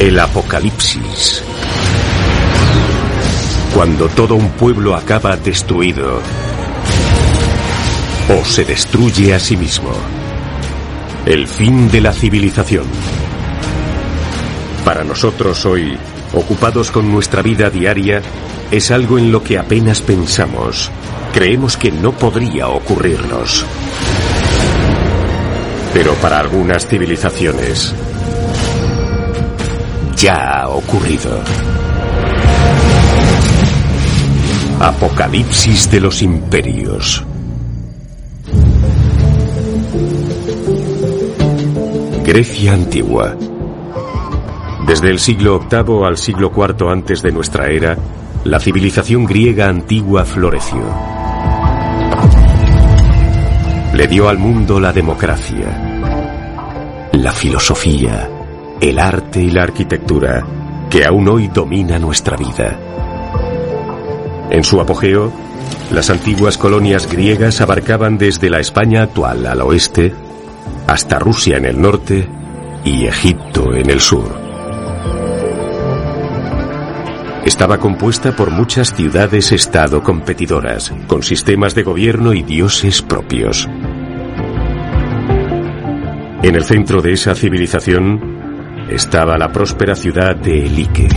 [0.00, 1.44] El Apocalipsis.
[3.74, 6.22] Cuando todo un pueblo acaba destruido
[8.30, 9.90] o se destruye a sí mismo.
[11.26, 12.86] El fin de la civilización.
[14.86, 15.98] Para nosotros hoy,
[16.32, 18.22] ocupados con nuestra vida diaria,
[18.70, 20.90] es algo en lo que apenas pensamos.
[21.34, 23.66] Creemos que no podría ocurrirnos.
[25.92, 27.94] Pero para algunas civilizaciones
[30.20, 31.30] ya ha ocurrido.
[34.78, 37.24] Apocalipsis de los imperios.
[42.22, 43.34] Grecia antigua.
[44.86, 47.96] Desde el siglo VIII al siglo IV antes de nuestra era,
[48.44, 50.82] la civilización griega antigua floreció.
[53.94, 56.28] Le dio al mundo la democracia,
[57.12, 58.39] la filosofía,
[58.80, 60.46] el arte y la arquitectura
[60.88, 62.78] que aún hoy domina nuestra vida.
[64.50, 65.30] En su apogeo,
[65.92, 70.12] las antiguas colonias griegas abarcaban desde la España actual al oeste
[70.86, 72.28] hasta Rusia en el norte
[72.84, 74.34] y Egipto en el sur.
[77.44, 83.68] Estaba compuesta por muchas ciudades-estado competidoras, con sistemas de gobierno y dioses propios.
[86.42, 88.39] En el centro de esa civilización
[88.90, 91.08] estaba la próspera ciudad de Elike.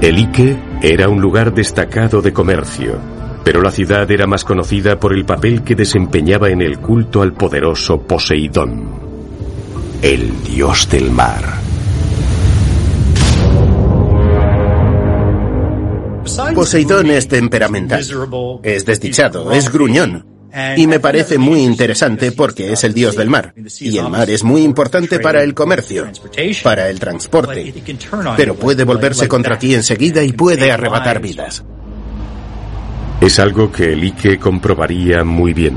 [0.00, 2.98] Elike era un lugar destacado de comercio,
[3.42, 7.32] pero la ciudad era más conocida por el papel que desempeñaba en el culto al
[7.32, 8.90] poderoso Poseidón,
[10.02, 11.44] el dios del mar.
[16.54, 18.04] Poseidón es temperamental,
[18.62, 20.33] es desdichado, es gruñón.
[20.76, 23.52] Y me parece muy interesante porque es el dios del mar.
[23.80, 26.06] Y el mar es muy importante para el comercio,
[26.62, 27.74] para el transporte.
[28.36, 31.64] Pero puede volverse contra ti enseguida y puede arrebatar vidas.
[33.20, 35.76] Es algo que el Ike comprobaría muy bien.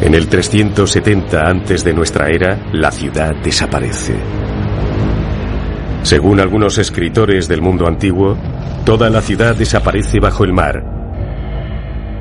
[0.00, 4.14] En el 370 antes de nuestra era, la ciudad desaparece.
[6.02, 8.36] Según algunos escritores del mundo antiguo,
[8.84, 11.01] toda la ciudad desaparece bajo el mar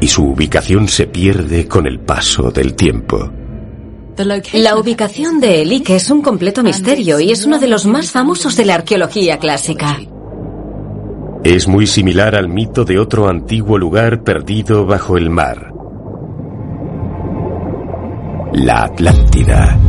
[0.01, 3.31] y su ubicación se pierde con el paso del tiempo.
[4.53, 8.57] La ubicación de Elike es un completo misterio y es uno de los más famosos
[8.57, 9.99] de la arqueología clásica.
[11.43, 15.71] Es muy similar al mito de otro antiguo lugar perdido bajo el mar.
[18.53, 19.79] La Atlántida.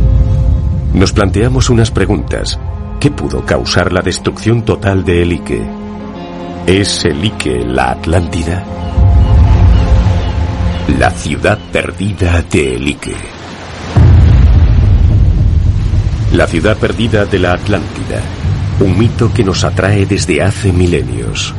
[0.93, 2.59] Nos planteamos unas preguntas.
[2.99, 5.61] ¿Qué pudo causar la destrucción total de Elike?
[6.65, 8.63] ¿Es Elike la Atlántida?
[10.87, 13.15] La ciudad perdida de Elike.
[16.33, 18.21] La ciudad perdida de la Atlántida
[18.79, 21.53] un mito que nos atrae desde hace milenios.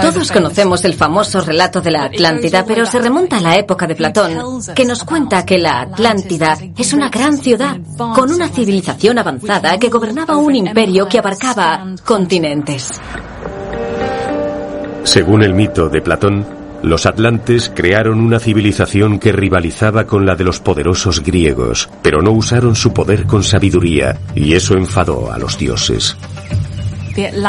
[0.00, 3.96] Todos conocemos el famoso relato de la Atlántida, pero se remonta a la época de
[3.96, 9.76] Platón, que nos cuenta que la Atlántida es una gran ciudad con una civilización avanzada
[9.78, 13.00] que gobernaba un imperio que abarcaba continentes.
[15.02, 20.44] Según el mito de Platón, los atlantes crearon una civilización que rivalizaba con la de
[20.44, 25.58] los poderosos griegos, pero no usaron su poder con sabiduría, y eso enfadó a los
[25.58, 26.16] dioses.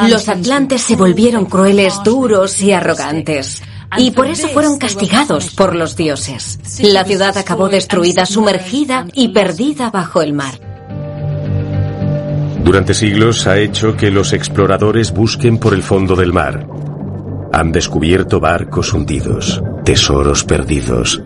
[0.10, 3.62] Los atlantes se volvieron crueles, duros y arrogantes.
[3.98, 6.60] Y por eso fueron castigados por los dioses.
[6.82, 10.60] La ciudad acabó destruida, sumergida y perdida bajo el mar.
[12.64, 16.66] Durante siglos ha hecho que los exploradores busquen por el fondo del mar,
[17.54, 21.22] han descubierto barcos hundidos, tesoros perdidos,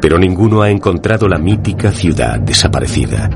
[0.00, 3.30] pero ninguno ha encontrado la mítica ciudad desaparecida.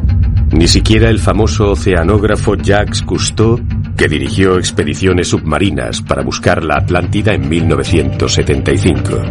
[0.51, 3.61] Ni siquiera el famoso oceanógrafo Jacques Cousteau,
[3.97, 9.23] que dirigió expediciones submarinas para buscar la Atlántida en 1975.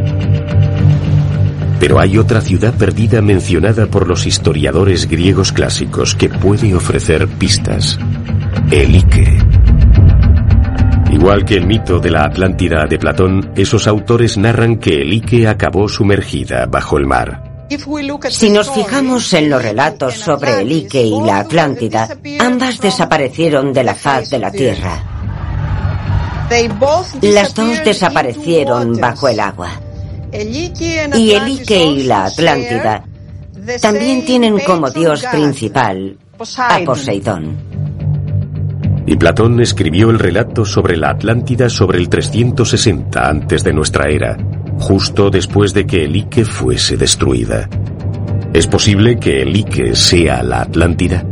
[1.80, 8.00] Pero hay otra ciudad perdida mencionada por los historiadores griegos clásicos que puede ofrecer pistas.
[8.72, 9.45] Elike.
[11.16, 15.88] Igual que el mito de la Atlántida de Platón, esos autores narran que Elike acabó
[15.88, 17.42] sumergida bajo el mar.
[18.30, 23.96] Si nos fijamos en los relatos sobre Elike y la Atlántida, ambas desaparecieron de la
[23.96, 25.04] faz de la Tierra.
[27.22, 29.70] Las dos desaparecieron bajo el agua.
[30.34, 33.06] Y Elike y la Atlántida
[33.82, 36.18] también tienen como dios principal
[36.58, 37.75] a Poseidón.
[39.08, 44.38] Y Platón escribió el relato sobre la Atlántida sobre el 360 antes de nuestra era,
[44.80, 47.70] justo después de que Elike fuese destruida.
[48.54, 51.24] ¿Es posible que el sea la Atlántida?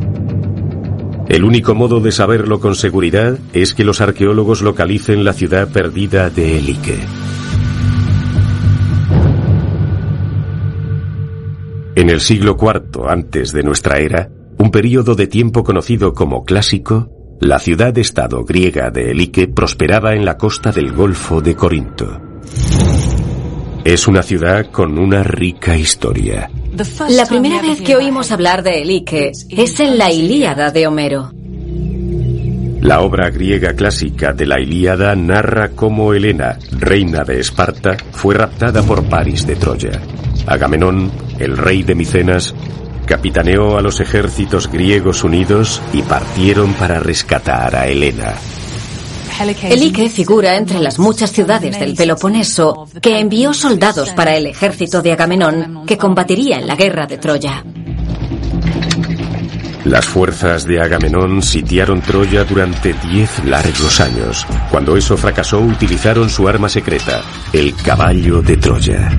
[1.29, 6.29] El único modo de saberlo con seguridad es que los arqueólogos localicen la ciudad perdida
[6.29, 6.99] de Elike.
[11.95, 17.09] En el siglo IV antes de nuestra era, un período de tiempo conocido como clásico,
[17.39, 22.21] la ciudad-estado griega de Elike prosperaba en la costa del Golfo de Corinto.
[23.83, 26.49] Es una ciudad con una rica historia.
[27.09, 31.31] La primera vez que oímos hablar de Elike es en la Ilíada de Homero.
[32.79, 38.83] La obra griega clásica de la Ilíada narra cómo Helena, reina de Esparta, fue raptada
[38.83, 40.01] por Paris de Troya.
[40.47, 42.53] Agamenón, el rey de Micenas,
[43.05, 48.33] capitaneó a los ejércitos griegos unidos y partieron para rescatar a Helena.
[49.63, 55.11] Elike figura entre las muchas ciudades del Peloponeso que envió soldados para el ejército de
[55.11, 57.63] Agamenón que combatiría en la guerra de Troya.
[59.85, 64.45] Las fuerzas de Agamenón sitiaron Troya durante diez largos años.
[64.71, 67.21] Cuando eso fracasó, utilizaron su arma secreta,
[67.51, 69.11] el caballo de Troya.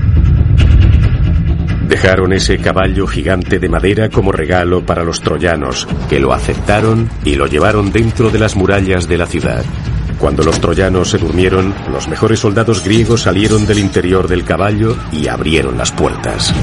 [1.95, 7.35] Dejaron ese caballo gigante de madera como regalo para los troyanos, que lo aceptaron y
[7.35, 9.63] lo llevaron dentro de las murallas de la ciudad.
[10.19, 15.29] Cuando los troyanos se durmieron, los mejores soldados griegos salieron del interior del caballo y
[15.29, 16.53] abrieron las puertas.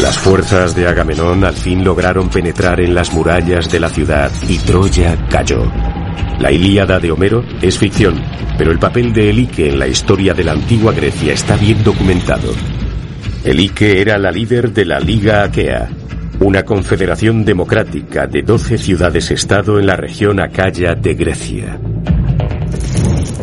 [0.00, 4.58] Las fuerzas de Agamenón al fin lograron penetrar en las murallas de la ciudad y
[4.58, 5.70] Troya cayó.
[6.42, 8.20] La Ilíada de Homero es ficción,
[8.58, 12.52] pero el papel de Elike en la historia de la antigua Grecia está bien documentado.
[13.44, 15.88] Elike era la líder de la Liga Aquea,
[16.40, 21.78] una confederación democrática de 12 ciudades-estado en la región Acaya de Grecia.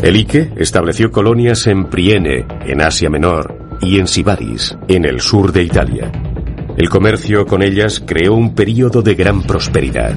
[0.04, 5.64] Elike estableció colonias en Priene, en Asia Menor, y en Sibaris, en el sur de
[5.64, 6.12] Italia.
[6.76, 10.16] El comercio con ellas creó un período de gran prosperidad.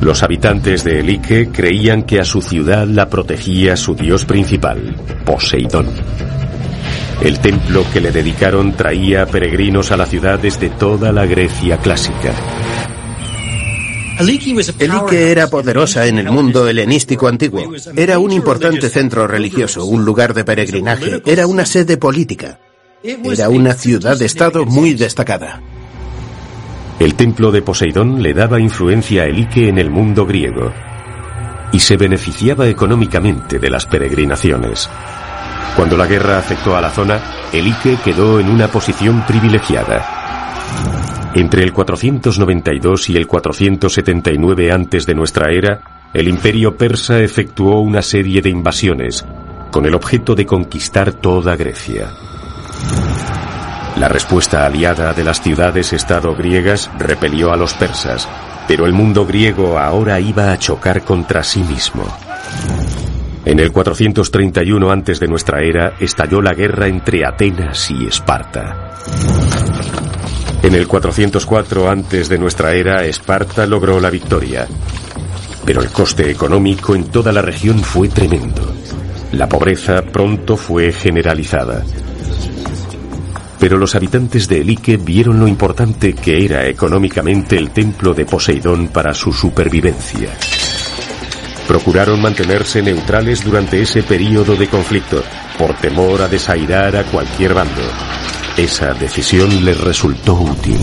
[0.00, 5.88] Los habitantes de Elike creían que a su ciudad la protegía su dios principal, Poseidón.
[7.20, 12.32] El templo que le dedicaron traía peregrinos a la ciudad desde toda la Grecia clásica.
[14.18, 17.62] Elike era poderosa en el mundo helenístico antiguo.
[17.94, 22.58] Era un importante centro religioso, un lugar de peregrinaje, era una sede política.
[23.02, 25.60] Era una ciudad-estado muy destacada.
[27.00, 30.70] El templo de Poseidón le daba influencia a Elike en el mundo griego
[31.72, 34.86] y se beneficiaba económicamente de las peregrinaciones.
[35.76, 37.18] Cuando la guerra afectó a la zona,
[37.54, 41.30] Elike quedó en una posición privilegiada.
[41.34, 45.80] Entre el 492 y el 479 antes de nuestra era,
[46.12, 49.24] el imperio persa efectuó una serie de invasiones
[49.70, 52.10] con el objeto de conquistar toda Grecia.
[53.96, 58.28] La respuesta aliada de las ciudades-estado griegas repelió a los persas,
[58.66, 62.04] pero el mundo griego ahora iba a chocar contra sí mismo.
[63.44, 68.90] En el 431 antes de nuestra era estalló la guerra entre Atenas y Esparta.
[70.62, 74.68] En el 404 antes de nuestra era Esparta logró la victoria,
[75.64, 78.74] pero el coste económico en toda la región fue tremendo.
[79.32, 81.82] La pobreza pronto fue generalizada.
[83.60, 88.88] Pero los habitantes de Elike vieron lo importante que era económicamente el templo de Poseidón
[88.88, 90.30] para su supervivencia
[91.70, 95.22] procuraron mantenerse neutrales durante ese periodo de conflicto,
[95.56, 97.80] por temor a desairar a cualquier bando.
[98.56, 100.80] Esa decisión les resultó útil.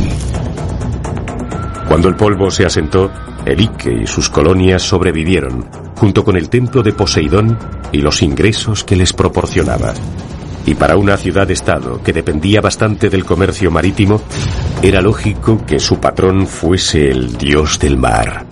[1.89, 3.11] Cuando el polvo se asentó,
[3.45, 7.59] Elike y sus colonias sobrevivieron, junto con el templo de Poseidón
[7.91, 9.93] y los ingresos que les proporcionaba.
[10.67, 14.21] Y para una ciudad-estado que dependía bastante del comercio marítimo,
[14.83, 18.45] era lógico que su patrón fuese el dios del mar.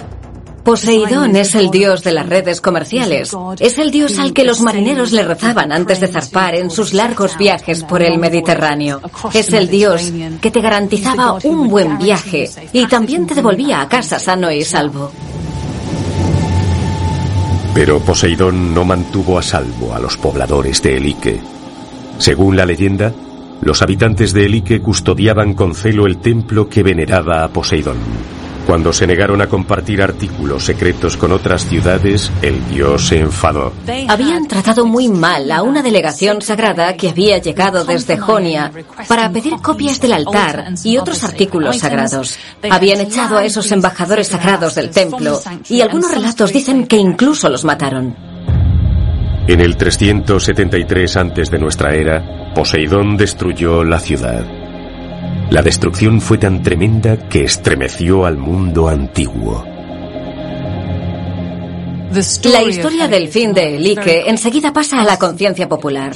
[0.63, 3.35] Poseidón es el dios de las redes comerciales.
[3.59, 7.37] Es el dios al que los marineros le rezaban antes de zarpar en sus largos
[7.37, 9.01] viajes por el Mediterráneo.
[9.33, 14.17] Es el dios que te garantizaba un buen viaje y también te devolvía a casa
[14.19, 15.11] sano y salvo.
[17.75, 21.55] Pero Poseidón no mantuvo a salvo a los pobladores de Elike.
[22.17, 23.13] Según la leyenda,
[23.61, 27.97] los habitantes de Elike custodiaban con celo el templo que veneraba a Poseidón.
[28.65, 33.71] Cuando se negaron a compartir artículos secretos con otras ciudades, el dios se enfadó.
[34.07, 38.71] Habían tratado muy mal a una delegación sagrada que había llegado desde Jonia
[39.07, 42.39] para pedir copias del altar y otros artículos sagrados.
[42.67, 47.65] Habían echado a esos embajadores sagrados del templo y algunos relatos dicen que incluso los
[47.65, 48.15] mataron.
[49.47, 54.43] En el 373 antes de nuestra era, Poseidón destruyó la ciudad.
[55.51, 59.63] La destrucción fue tan tremenda que estremeció al mundo antiguo.
[62.45, 66.15] La historia del fin de Elike enseguida pasa a la conciencia popular.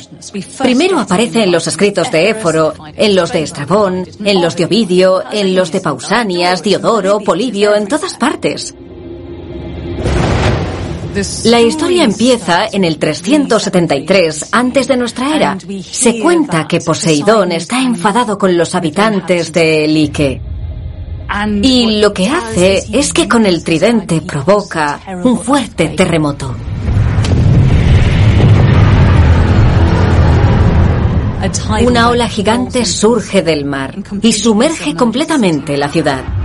[0.64, 5.22] Primero aparece en los escritos de Éforo, en los de Estrabón, en los de Ovidio,
[5.32, 8.74] en los de Pausanias, Diodoro, Polibio, en todas partes.
[11.46, 15.58] La historia empieza en el 373 antes de nuestra era.
[15.82, 20.42] Se cuenta que Poseidón está enfadado con los habitantes de Elike.
[21.64, 26.56] Y lo que hace es que con el tridente provoca un fuerte terremoto.
[31.82, 36.39] Una ola gigante surge del mar y sumerge completamente la ciudad.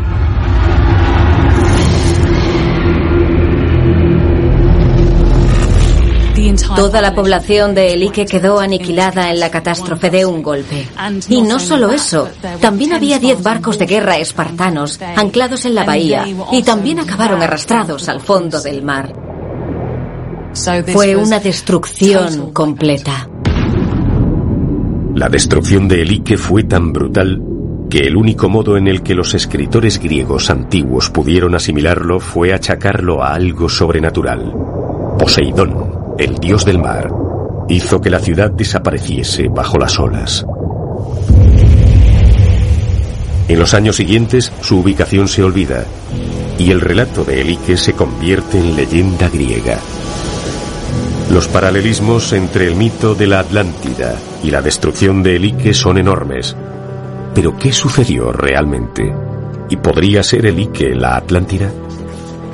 [6.77, 10.87] Toda la población de Elike quedó aniquilada en la catástrofe de un golpe.
[11.29, 12.29] Y no solo eso,
[12.61, 18.09] también había diez barcos de guerra espartanos anclados en la bahía y también acabaron arrastrados
[18.09, 19.13] al fondo del mar.
[20.93, 23.29] Fue una destrucción completa.
[25.15, 27.41] La destrucción de Elike fue tan brutal
[27.89, 33.23] que el único modo en el que los escritores griegos antiguos pudieron asimilarlo fue achacarlo
[33.23, 34.53] a algo sobrenatural.
[35.19, 35.84] Poseidón,
[36.19, 37.13] el dios del mar,
[37.69, 40.47] hizo que la ciudad desapareciese bajo las olas.
[43.49, 45.85] En los años siguientes su ubicación se olvida
[46.59, 49.79] y el relato de Elike se convierte en leyenda griega.
[51.31, 56.57] Los paralelismos entre el mito de la Atlántida y la destrucción de Elike son enormes.
[57.35, 59.13] Pero ¿qué sucedió realmente?
[59.69, 61.73] ¿Y podría ser Elike la Atlántida?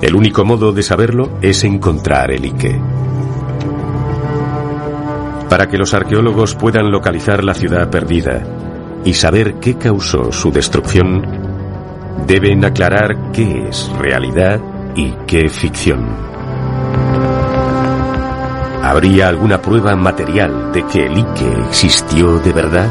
[0.00, 2.80] El único modo de saberlo es encontrar Elike.
[5.50, 8.42] Para que los arqueólogos puedan localizar la ciudad perdida
[9.04, 11.26] y saber qué causó su destrucción,
[12.26, 14.60] deben aclarar qué es realidad
[14.94, 16.06] y qué ficción.
[18.82, 22.88] ¿Habría alguna prueba material de que el Ike existió de verdad?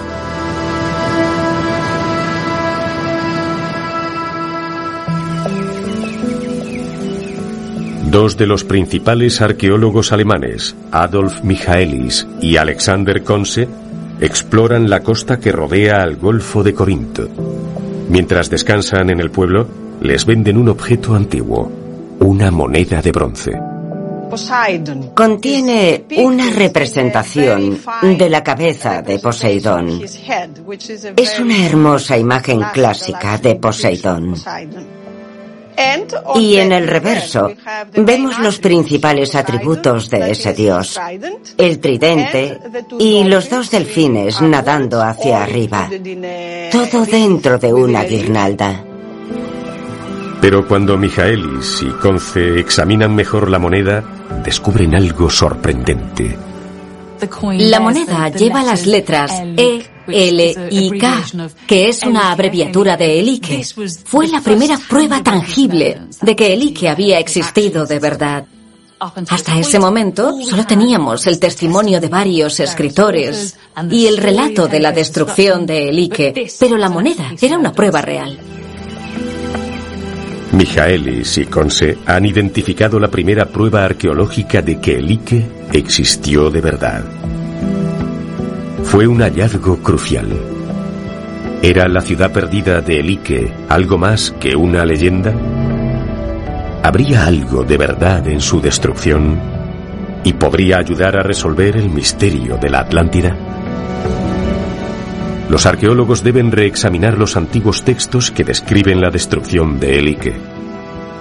[8.19, 13.65] Dos de los principales arqueólogos alemanes, Adolf Michaelis y Alexander Konse,
[14.19, 17.29] exploran la costa que rodea al Golfo de Corinto.
[18.09, 19.69] Mientras descansan en el pueblo,
[20.01, 21.71] les venden un objeto antiguo,
[22.19, 23.57] una moneda de bronce.
[25.15, 27.79] Contiene una representación
[28.17, 30.01] de la cabeza de Poseidón.
[31.15, 34.35] Es una hermosa imagen clásica de Poseidón.
[36.35, 37.51] Y en el reverso
[37.95, 40.99] vemos los principales atributos de ese dios,
[41.57, 42.59] el tridente
[42.99, 45.89] y los dos delfines nadando hacia arriba,
[46.71, 48.83] todo dentro de una guirnalda.
[50.41, 54.03] Pero cuando Mijaelis y Conce examinan mejor la moneda,
[54.43, 56.37] descubren algo sorprendente.
[57.57, 61.23] La moneda lleva las letras E, L y K,
[61.67, 63.63] que es una abreviatura de Elike.
[64.05, 68.45] Fue la primera prueba tangible de que Elike había existido de verdad.
[69.29, 73.57] Hasta ese momento solo teníamos el testimonio de varios escritores
[73.89, 78.37] y el relato de la destrucción de Elike, pero la moneda era una prueba real.
[80.51, 87.05] Mijaelis y Conse han identificado la primera prueba arqueológica de que Elike existió de verdad.
[88.89, 90.27] Fue un hallazgo crucial.
[91.61, 95.31] ¿Era la ciudad perdida de Elike algo más que una leyenda?
[96.81, 99.39] ¿Habría algo de verdad en su destrucción
[100.23, 103.37] y podría ayudar a resolver el misterio de la Atlántida?
[105.51, 110.33] Los arqueólogos deben reexaminar los antiguos textos que describen la destrucción de Elike.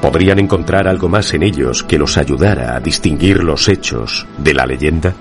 [0.00, 4.64] ¿Podrían encontrar algo más en ellos que los ayudara a distinguir los hechos de la
[4.64, 5.12] leyenda?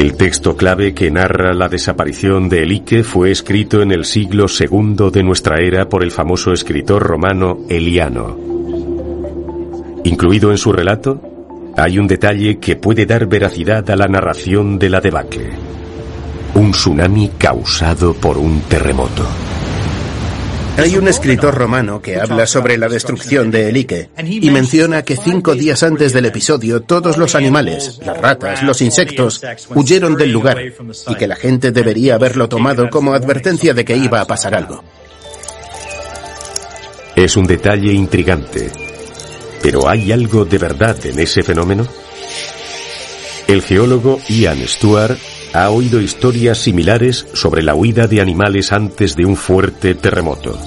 [0.00, 5.10] El texto clave que narra la desaparición de Elike fue escrito en el siglo II
[5.12, 8.34] de nuestra era por el famoso escritor romano Eliano.
[10.04, 11.20] Incluido en su relato
[11.76, 15.50] hay un detalle que puede dar veracidad a la narración de la debacle.
[16.54, 19.26] Un tsunami causado por un terremoto.
[20.76, 25.54] Hay un escritor romano que habla sobre la destrucción de Elike y menciona que cinco
[25.54, 29.42] días antes del episodio todos los animales, las ratas, los insectos,
[29.74, 30.58] huyeron del lugar
[31.08, 34.82] y que la gente debería haberlo tomado como advertencia de que iba a pasar algo.
[37.14, 38.70] Es un detalle intrigante,
[39.62, 41.86] ¿Pero hay algo de verdad en ese fenómeno?
[43.46, 45.18] El geólogo Ian Stewart
[45.52, 50.58] ha oído historias similares sobre la huida de animales antes de un fuerte terremoto.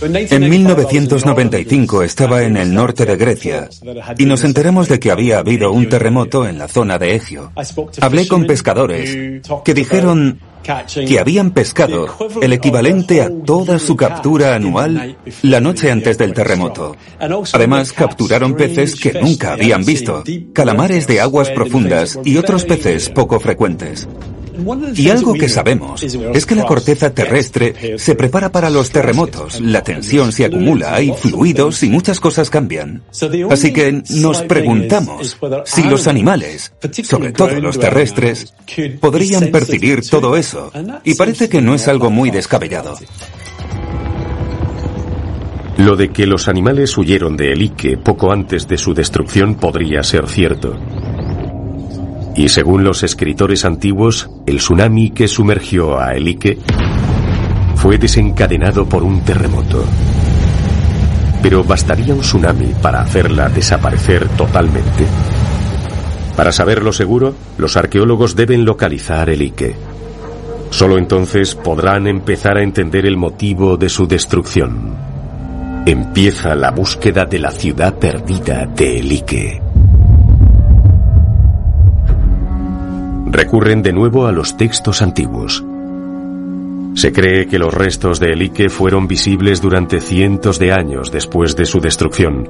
[0.00, 3.68] En 1995 estaba en el norte de Grecia
[4.16, 7.52] y nos enteramos de que había habido un terremoto en la zona de Egio.
[8.00, 15.16] Hablé con pescadores que dijeron que habían pescado el equivalente a toda su captura anual
[15.42, 16.96] la noche antes del terremoto.
[17.52, 20.22] Además, capturaron peces que nunca habían visto,
[20.52, 24.08] calamares de aguas profundas y otros peces poco frecuentes.
[24.94, 29.82] Y algo que sabemos es que la corteza terrestre se prepara para los terremotos, la
[29.82, 33.02] tensión se acumula, hay fluidos y muchas cosas cambian.
[33.50, 36.72] Así que nos preguntamos si los animales,
[37.04, 38.54] sobre todo los terrestres,
[39.00, 40.72] podrían percibir todo eso.
[41.04, 42.96] Y parece que no es algo muy descabellado.
[45.78, 50.26] Lo de que los animales huyeron de Elique poco antes de su destrucción podría ser
[50.26, 50.76] cierto.
[52.38, 56.56] Y según los escritores antiguos, el tsunami que sumergió a Elique
[57.74, 59.84] fue desencadenado por un terremoto.
[61.42, 65.04] Pero ¿bastaría un tsunami para hacerla desaparecer totalmente?
[66.36, 69.74] Para saberlo seguro, los arqueólogos deben localizar Elique.
[70.70, 74.94] Solo entonces podrán empezar a entender el motivo de su destrucción.
[75.84, 79.60] Empieza la búsqueda de la ciudad perdida de Elique.
[83.32, 85.64] Recurren de nuevo a los textos antiguos.
[86.94, 91.64] Se cree que los restos de Elique fueron visibles durante cientos de años después de
[91.64, 92.48] su destrucción,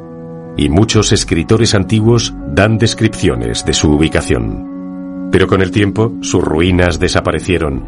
[0.57, 5.29] y muchos escritores antiguos dan descripciones de su ubicación.
[5.31, 7.85] Pero con el tiempo, sus ruinas desaparecieron,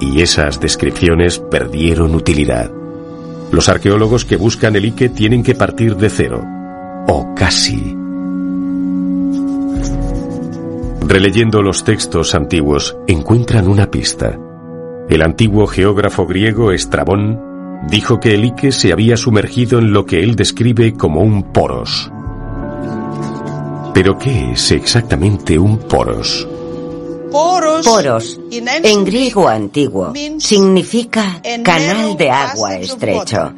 [0.00, 2.70] y esas descripciones perdieron utilidad.
[3.50, 6.44] Los arqueólogos que buscan Elique tienen que partir de cero,
[7.08, 8.03] o casi.
[11.06, 14.38] Releyendo los textos antiguos, encuentran una pista.
[15.06, 20.34] El antiguo geógrafo griego Estrabón dijo que Elique se había sumergido en lo que él
[20.34, 22.10] describe como un poros.
[23.92, 26.48] ¿Pero qué es exactamente un poros?
[27.30, 33.52] Poros, en griego antiguo, significa canal de agua estrecho.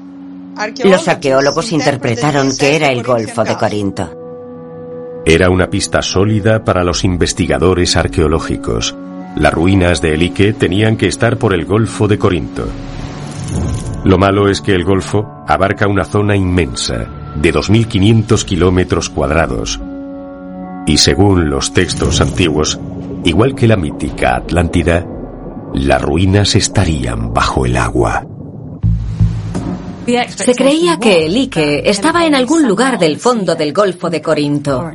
[0.83, 4.26] Los arqueólogos interpretaron que era el Golfo de Corinto.
[5.29, 8.95] Era una pista sólida para los investigadores arqueológicos.
[9.35, 12.69] Las ruinas de Elique tenían que estar por el Golfo de Corinto.
[14.05, 19.81] Lo malo es que el Golfo abarca una zona inmensa, de 2.500 kilómetros cuadrados.
[20.87, 22.79] Y según los textos antiguos,
[23.25, 25.05] igual que la mítica Atlántida,
[25.75, 28.25] las ruinas estarían bajo el agua.
[30.29, 34.93] Se creía que Elique estaba en algún lugar del fondo del Golfo de Corinto.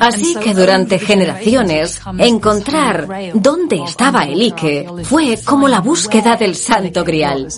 [0.00, 7.04] Así que durante generaciones, encontrar dónde estaba el Ike fue como la búsqueda del Santo
[7.04, 7.48] Grial.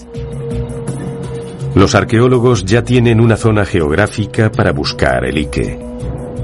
[1.74, 5.78] Los arqueólogos ya tienen una zona geográfica para buscar el Ike.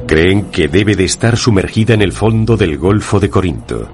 [0.07, 3.91] Creen que debe de estar sumergida en el fondo del Golfo de Corinto.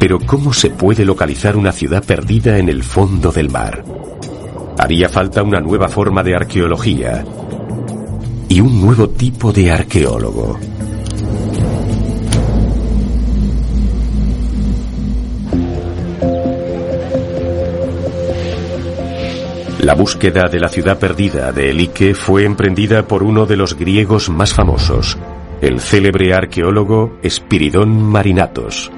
[0.00, 3.84] Pero ¿cómo se puede localizar una ciudad perdida en el fondo del mar?
[4.78, 7.24] Haría falta una nueva forma de arqueología,
[8.50, 10.58] y un nuevo tipo de arqueólogo.
[19.78, 24.28] La búsqueda de la ciudad perdida de Elique fue emprendida por uno de los griegos
[24.28, 25.16] más famosos,
[25.60, 28.90] el célebre arqueólogo Espiridón Marinatos.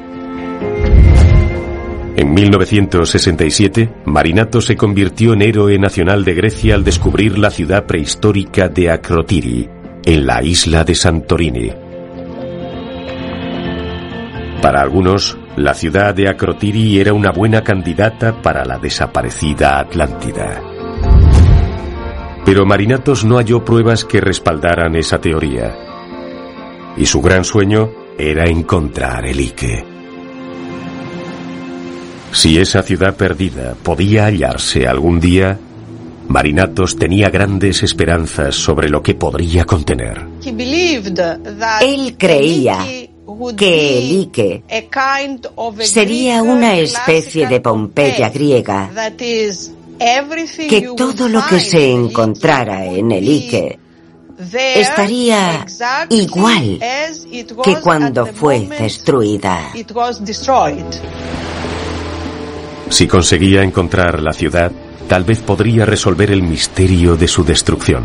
[2.22, 8.68] En 1967, Marinato se convirtió en héroe nacional de Grecia al descubrir la ciudad prehistórica
[8.68, 9.68] de Akrotiri,
[10.04, 11.72] en la isla de Santorini.
[14.62, 20.62] Para algunos, la ciudad de Akrotiri era una buena candidata para la desaparecida Atlántida.
[22.44, 25.74] Pero Marinatos no halló pruebas que respaldaran esa teoría.
[26.96, 29.91] Y su gran sueño era encontrar el Ike.
[32.32, 35.58] Si esa ciudad perdida podía hallarse algún día,
[36.28, 40.22] Marinatos tenía grandes esperanzas sobre lo que podría contener.
[41.82, 42.78] Él creía
[43.56, 44.64] que el Ike
[45.80, 48.90] sería una especie de Pompeya griega,
[50.68, 53.78] que todo lo que se encontrara en el Ike
[54.74, 55.66] estaría
[56.08, 56.80] igual
[57.62, 59.72] que cuando fue destruida.
[62.92, 64.70] Si conseguía encontrar la ciudad,
[65.08, 68.04] tal vez podría resolver el misterio de su destrucción.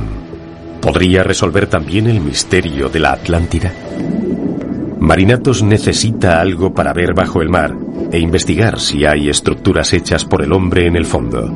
[0.79, 3.73] ¿Podría resolver también el misterio de la Atlántida?
[4.97, 7.75] Marinatos necesita algo para ver bajo el mar
[8.13, 11.53] e investigar si hay estructuras hechas por el hombre en el fondo.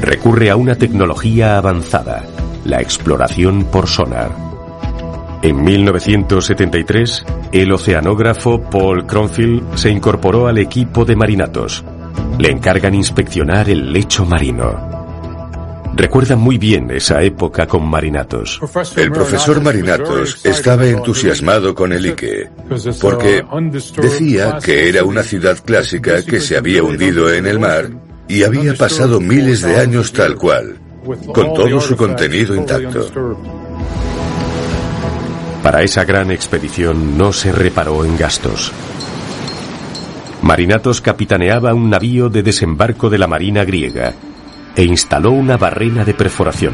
[0.00, 2.24] Recurre a una tecnología avanzada,
[2.64, 4.47] la exploración por sonar.
[5.40, 11.84] En 1973, el oceanógrafo Paul Cronfield se incorporó al equipo de marinatos.
[12.38, 14.98] Le encargan inspeccionar el lecho marino.
[15.94, 18.60] Recuerda muy bien esa época con Marinatos.
[18.96, 22.50] El profesor Marinatos estaba entusiasmado con el Ike,
[23.00, 23.44] porque
[23.96, 27.90] decía que era una ciudad clásica que se había hundido en el mar
[28.28, 30.78] y había pasado miles de años tal cual,
[31.32, 33.36] con todo su contenido intacto.
[35.68, 38.72] Para esa gran expedición no se reparó en gastos.
[40.40, 44.14] Marinatos capitaneaba un navío de desembarco de la Marina griega
[44.74, 46.72] e instaló una barrena de perforación.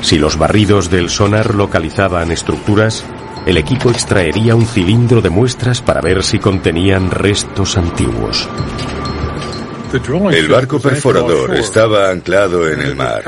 [0.00, 3.04] Si los barridos del sonar localizaban estructuras,
[3.46, 8.48] el equipo extraería un cilindro de muestras para ver si contenían restos antiguos.
[10.32, 13.22] El barco perforador estaba anclado en el mar.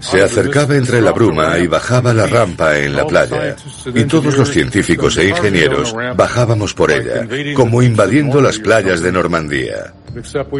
[0.00, 3.56] Se acercaba entre la bruma y bajaba la rampa en la playa.
[3.94, 9.92] Y todos los científicos e ingenieros bajábamos por ella, como invadiendo las playas de Normandía.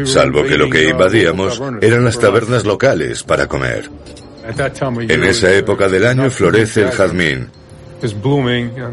[0.03, 3.89] Salvo que lo que invadíamos eran las tabernas locales para comer.
[5.07, 7.49] En esa época del año florece el jazmín,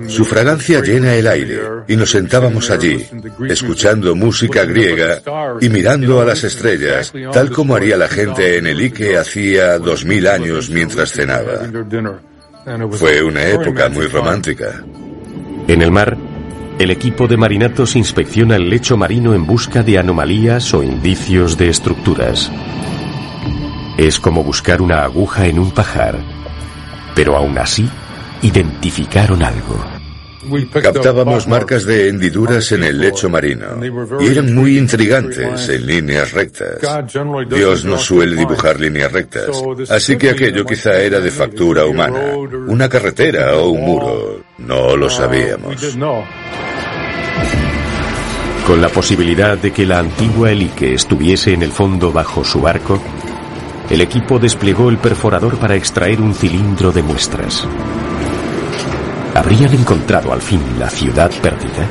[0.09, 3.07] su fragancia llena el aire y nos sentábamos allí,
[3.49, 5.23] escuchando música griega
[5.61, 10.05] y mirando a las estrellas, tal como haría la gente en el Ike hacía dos
[10.05, 11.61] mil años mientras cenaba.
[12.93, 14.83] Fue una época muy romántica.
[15.69, 16.17] En el mar,
[16.79, 21.69] el equipo de marinatos inspecciona el lecho marino en busca de anomalías o indicios de
[21.69, 22.51] estructuras.
[23.97, 26.19] Es como buscar una aguja en un pajar,
[27.15, 27.89] pero aún así
[28.43, 29.85] identificaron algo.
[30.81, 33.67] Captábamos marcas de hendiduras en el lecho marino
[34.21, 36.79] y eran muy intrigantes en líneas rectas.
[37.49, 39.51] Dios no suele dibujar líneas rectas,
[39.91, 42.37] así que aquello quizá era de factura humana,
[42.69, 45.97] una carretera o un muro, no lo sabíamos.
[48.67, 53.01] Con la posibilidad de que la antigua Elique estuviese en el fondo bajo su barco,
[53.91, 57.67] el equipo desplegó el perforador para extraer un cilindro de muestras.
[59.37, 61.87] ¿Habrían encontrado al fin la ciudad perdida?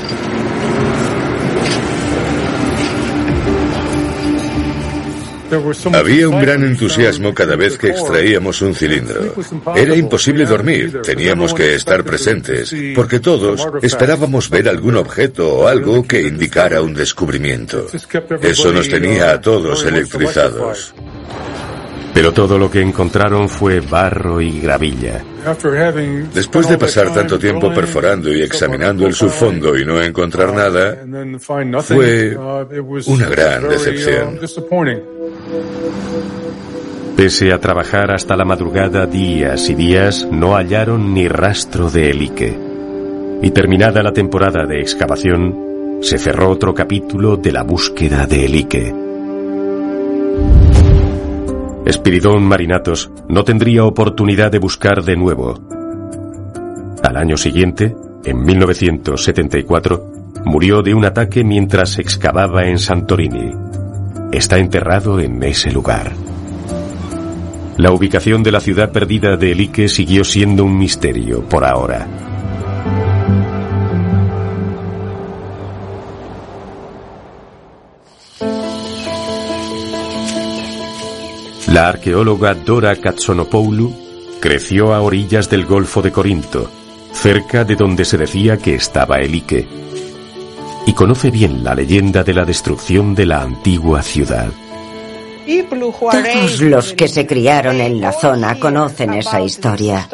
[5.94, 9.36] Había un gran entusiasmo cada vez que extraíamos un cilindro.
[9.76, 16.02] Era imposible dormir, teníamos que estar presentes, porque todos esperábamos ver algún objeto o algo
[16.02, 17.86] que indicara un descubrimiento.
[18.42, 20.96] Eso nos tenía a todos electrizados.
[22.16, 25.22] Pero todo lo que encontraron fue barro y gravilla.
[26.34, 30.98] Después de pasar tanto tiempo perforando y examinando el subfondo y no encontrar nada,
[31.40, 32.38] fue
[33.08, 34.40] una gran decepción.
[37.18, 42.58] Pese a trabajar hasta la madrugada días y días, no hallaron ni rastro de Elique.
[43.42, 49.05] Y terminada la temporada de excavación, se cerró otro capítulo de la búsqueda de Elique.
[51.86, 55.54] Espiridón Marinatos no tendría oportunidad de buscar de nuevo.
[57.04, 60.12] Al año siguiente, en 1974,
[60.46, 63.52] murió de un ataque mientras excavaba en Santorini.
[64.32, 66.14] Está enterrado en ese lugar.
[67.78, 72.08] La ubicación de la ciudad perdida de Elique siguió siendo un misterio por ahora.
[81.68, 83.92] La arqueóloga Dora Katsonopoulou
[84.40, 86.70] creció a orillas del Golfo de Corinto,
[87.12, 89.68] cerca de donde se decía que estaba Elique,
[90.86, 94.50] y conoce bien la leyenda de la destrucción de la antigua ciudad.
[96.00, 100.08] Todos los que se criaron en la zona conocen esa historia,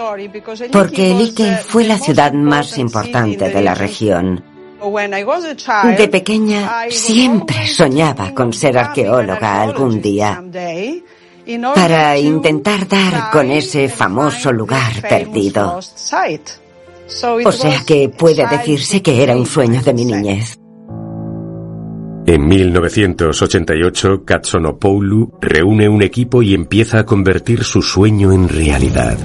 [0.71, 4.41] porque Elique fue la ciudad más importante de la región.
[5.97, 10.41] De pequeña siempre soñaba con ser arqueóloga algún día
[11.75, 15.79] para intentar dar con ese famoso lugar perdido.
[17.45, 20.57] O sea que puede decirse que era un sueño de mi niñez.
[22.27, 29.17] En 1988, Katsonopoulou reúne un equipo y empieza a convertir su sueño en realidad.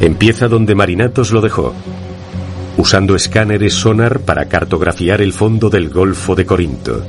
[0.00, 1.74] Empieza donde Marinatos lo dejó,
[2.78, 7.04] usando escáneres sonar para cartografiar el fondo del Golfo de Corinto.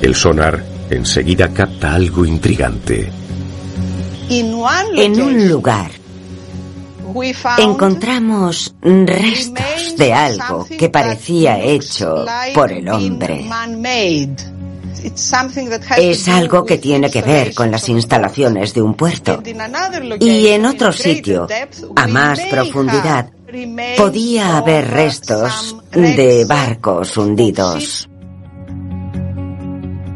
[0.00, 3.10] El sonar enseguida capta algo intrigante.
[4.28, 5.90] En un lugar
[7.58, 13.48] encontramos restos de algo que parecía hecho por el hombre.
[15.98, 19.42] Es algo que tiene que ver con las instalaciones de un puerto.
[20.20, 21.46] Y en otro sitio,
[21.94, 23.30] a más profundidad,
[23.96, 28.08] podía haber restos de barcos hundidos.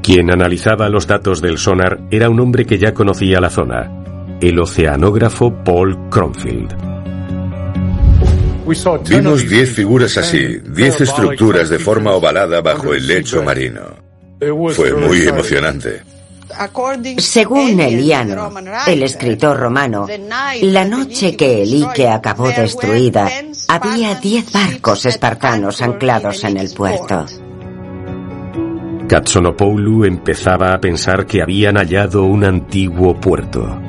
[0.09, 4.59] Quien analizaba los datos del sonar era un hombre que ya conocía la zona, el
[4.59, 6.75] oceanógrafo Paul Cronfield.
[9.07, 13.83] Vimos diez figuras así, diez estructuras de forma ovalada bajo el lecho marino.
[14.71, 16.01] Fue muy emocionante.
[17.19, 18.51] Según Eliano,
[18.87, 20.07] el escritor romano,
[20.63, 23.31] la noche que el Ike acabó destruida,
[23.69, 27.27] había diez barcos espartanos anclados en el puerto.
[29.09, 33.81] Katsonopoulou empezaba a pensar que habían hallado un antiguo puerto.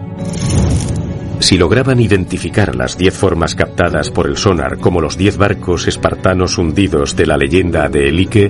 [1.40, 6.58] Si lograban identificar las diez formas captadas por el sonar como los diez barcos espartanos
[6.58, 8.50] hundidos de la leyenda de Elike,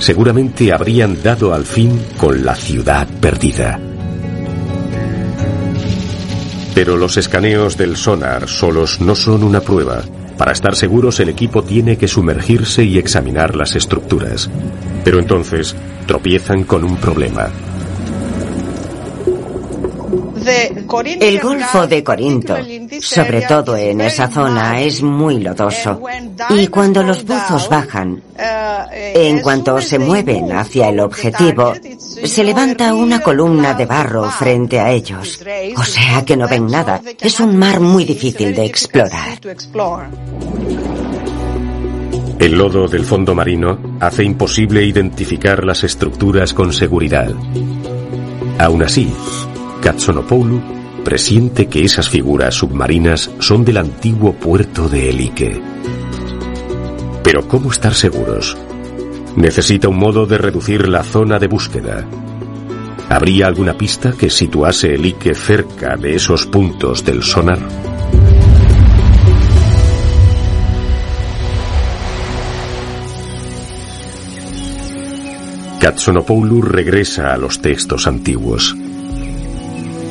[0.00, 3.78] seguramente habrían dado al fin con la ciudad perdida.
[6.74, 10.02] Pero los escaneos del sonar solos no son una prueba.
[10.36, 14.50] Para estar seguros el equipo tiene que sumergirse y examinar las estructuras.
[15.04, 15.74] Pero entonces
[16.06, 17.50] tropiezan con un problema.
[21.20, 22.56] El Golfo de Corinto,
[23.00, 26.00] sobre todo en esa zona, es muy lodoso.
[26.50, 28.22] Y cuando los buzos bajan,
[28.90, 31.74] en cuanto se mueven hacia el objetivo,
[32.24, 35.40] se levanta una columna de barro frente a ellos.
[35.76, 37.00] O sea que no ven nada.
[37.20, 39.38] Es un mar muy difícil de explorar.
[42.42, 47.32] El lodo del fondo marino hace imposible identificar las estructuras con seguridad.
[48.58, 49.14] Aún así,
[49.80, 50.60] Katsonopoulou
[51.04, 55.62] presiente que esas figuras submarinas son del antiguo puerto de Elike.
[57.22, 58.56] Pero ¿cómo estar seguros?
[59.36, 62.04] Necesita un modo de reducir la zona de búsqueda.
[63.08, 67.60] ¿Habría alguna pista que situase Elike cerca de esos puntos del sonar?
[75.82, 78.76] Katsonopoulou regresa a los textos antiguos.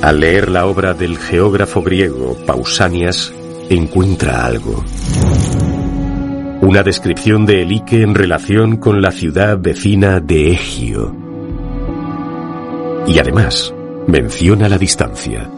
[0.02, 3.34] Al leer la obra del geógrafo griego Pausanias,
[3.70, 4.84] encuentra algo.
[6.60, 11.16] Una descripción de Elike en relación con la ciudad vecina de Egio.
[13.08, 13.74] Y además,
[14.08, 15.50] menciona la distancia.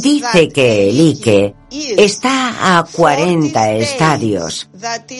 [0.00, 4.68] Dice que el Ike está a 40 estadios,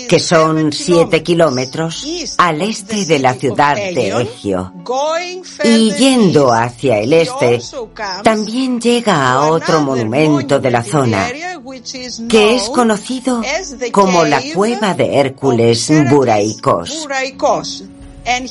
[0.08, 2.06] que son 7 kilómetros
[2.36, 4.72] al este de la ciudad de Egio.
[5.64, 7.60] Y yendo hacia el este,
[8.22, 11.30] también llega a otro monumento de la zona,
[12.28, 13.42] que es conocido
[13.90, 17.08] como la cueva de Hércules Buraicos.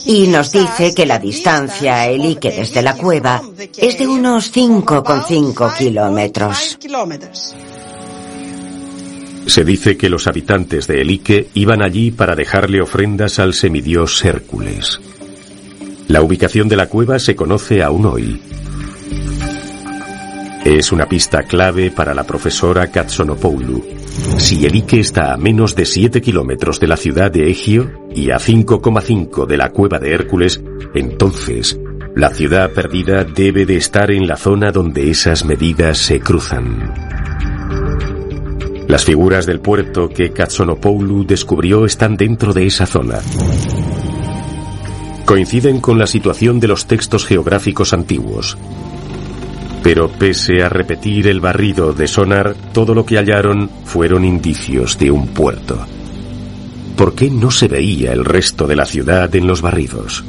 [0.05, 3.41] Y nos dice que la distancia a Elike desde la cueva
[3.77, 6.77] es de unos 5,5 kilómetros.
[9.45, 14.99] Se dice que los habitantes de Elike iban allí para dejarle ofrendas al semidios Hércules.
[16.07, 18.41] La ubicación de la cueva se conoce aún hoy.
[20.63, 23.83] Es una pista clave para la profesora Katsonopoulou.
[24.37, 28.37] Si Elike está a menos de 7 kilómetros de la ciudad de Egio y a
[28.37, 30.61] 5,5 de la cueva de Hércules,
[30.93, 31.79] entonces
[32.15, 36.93] la ciudad perdida debe de estar en la zona donde esas medidas se cruzan.
[38.87, 43.19] Las figuras del puerto que Katsonopoulou descubrió están dentro de esa zona.
[45.25, 48.57] Coinciden con la situación de los textos geográficos antiguos.
[49.83, 55.09] Pero pese a repetir el barrido de sonar, todo lo que hallaron fueron indicios de
[55.09, 55.85] un puerto.
[56.95, 60.23] ¿Por qué no se veía el resto de la ciudad en los barridos?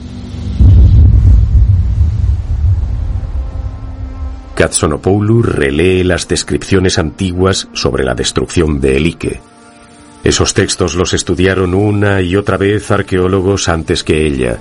[4.54, 9.40] Katsonopoulou relee las descripciones antiguas sobre la destrucción de Elike.
[10.24, 14.58] Esos textos los estudiaron una y otra vez arqueólogos antes que ella.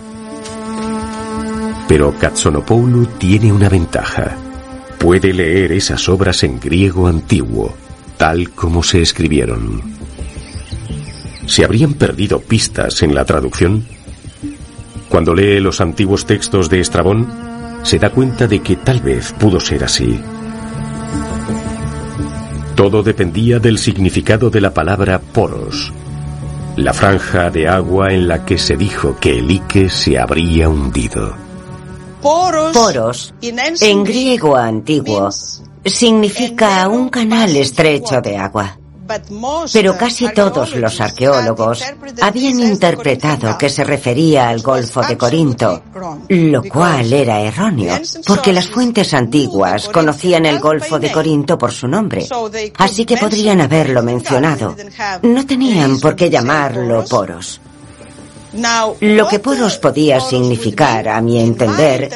[1.87, 4.50] Pero Katsonopoulou tiene una ventaja.
[5.01, 7.75] Puede leer esas obras en griego antiguo,
[8.17, 9.81] tal como se escribieron.
[11.47, 13.83] ¿Se habrían perdido pistas en la traducción?
[15.09, 17.27] Cuando lee los antiguos textos de Estrabón,
[17.81, 20.19] se da cuenta de que tal vez pudo ser así.
[22.75, 25.91] Todo dependía del significado de la palabra poros.
[26.77, 31.50] la franja de agua en la que se dijo que el Ike se habría hundido.
[32.21, 35.29] Poros, en griego antiguo,
[35.85, 38.77] significa un canal estrecho de agua.
[39.73, 41.83] Pero casi todos los arqueólogos
[42.21, 45.83] habían interpretado que se refería al Golfo de Corinto,
[46.29, 51.87] lo cual era erróneo, porque las fuentes antiguas conocían el Golfo de Corinto por su
[51.87, 52.25] nombre,
[52.77, 54.75] así que podrían haberlo mencionado.
[55.23, 57.59] No tenían por qué llamarlo poros.
[58.53, 62.09] Lo que poros podía significar, a mi entender,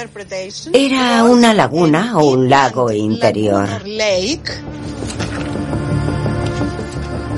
[0.73, 3.67] era una laguna o un lago interior.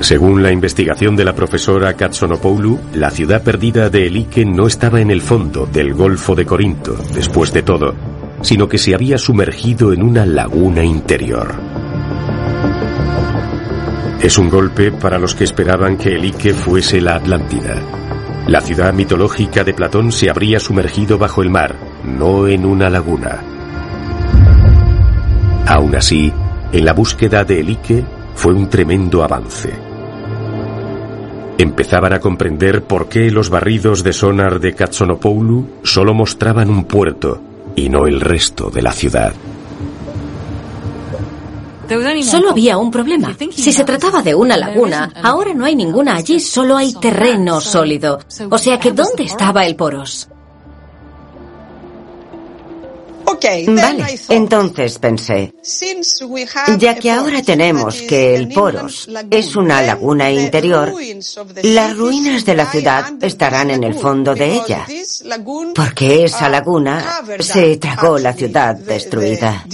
[0.00, 5.10] Según la investigación de la profesora Katsonopoulou, la ciudad perdida de Elike no estaba en
[5.10, 7.94] el fondo del Golfo de Corinto, después de todo,
[8.40, 11.54] sino que se había sumergido en una laguna interior.
[14.22, 17.97] Es un golpe para los que esperaban que Elike fuese la Atlántida.
[18.48, 23.38] La ciudad mitológica de Platón se habría sumergido bajo el mar, no en una laguna.
[25.66, 26.32] Aún así,
[26.72, 29.88] en la búsqueda de Elike fue un tremendo avance
[31.58, 37.42] empezaban a comprender por qué los barridos de sonar de Katsonopoulou solo mostraban un puerto
[37.74, 39.32] y no el resto de la ciudad.
[42.22, 43.36] Solo había un problema.
[43.50, 48.18] Si se trataba de una laguna, ahora no hay ninguna allí, solo hay terreno sólido.
[48.50, 50.28] O sea que ¿dónde estaba el poros?
[53.66, 55.54] Vale, entonces pensé,
[56.78, 60.92] ya que ahora tenemos que el Poros es una laguna interior,
[61.62, 64.86] las ruinas de la ciudad estarán en el fondo de ella,
[65.74, 69.64] porque esa laguna se tragó la ciudad destruida.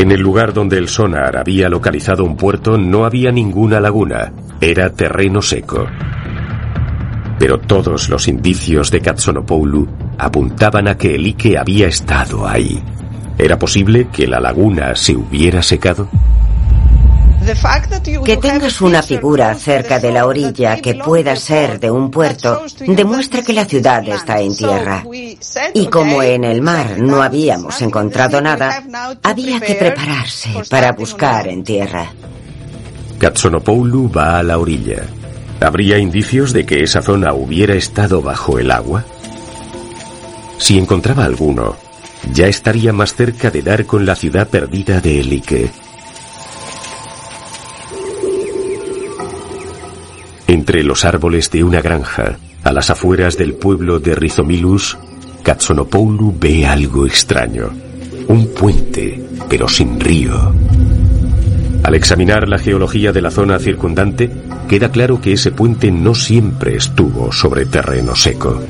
[0.00, 4.88] En el lugar donde el sonar había localizado un puerto no había ninguna laguna, era
[4.88, 5.86] terreno seco.
[7.38, 9.86] Pero todos los indicios de Katsonopoulou
[10.16, 12.82] apuntaban a que el Ike había estado ahí.
[13.36, 16.08] ¿Era posible que la laguna se hubiera secado?
[18.24, 23.42] Que tengas una figura cerca de la orilla que pueda ser de un puerto demuestra
[23.42, 25.04] que la ciudad está en tierra.
[25.74, 28.82] Y como en el mar no habíamos encontrado nada,
[29.22, 32.12] había que prepararse para buscar en tierra.
[33.18, 35.04] Katsonopoulou va a la orilla.
[35.60, 39.04] ¿Habría indicios de que esa zona hubiera estado bajo el agua?
[40.56, 41.76] Si encontraba alguno,
[42.32, 45.70] ya estaría más cerca de dar con la ciudad perdida de Elike.
[50.60, 54.98] Entre los árboles de una granja, a las afueras del pueblo de Rizomilus,
[55.42, 57.70] Katsonopoulou ve algo extraño.
[58.28, 60.52] Un puente, pero sin río.
[61.82, 64.30] Al examinar la geología de la zona circundante,
[64.68, 68.62] queda claro que ese puente no siempre estuvo sobre terreno seco.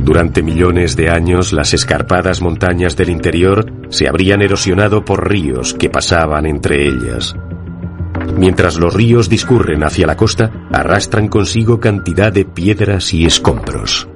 [0.00, 5.88] Durante millones de años, las escarpadas montañas del interior se habrían erosionado por ríos que
[5.88, 7.34] pasaban entre ellas.
[8.36, 14.08] Mientras los ríos discurren hacia la costa, arrastran consigo cantidad de piedras y escombros.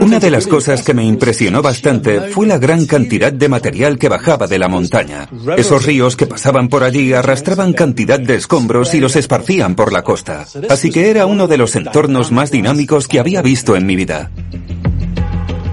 [0.00, 4.08] Una de las cosas que me impresionó bastante fue la gran cantidad de material que
[4.08, 5.28] bajaba de la montaña.
[5.56, 10.02] Esos ríos que pasaban por allí arrastraban cantidad de escombros y los esparcían por la
[10.02, 10.46] costa.
[10.70, 14.30] Así que era uno de los entornos más dinámicos que había visto en mi vida.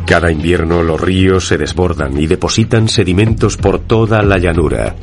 [0.06, 4.96] Cada invierno los ríos se desbordan y depositan sedimentos por toda la llanura.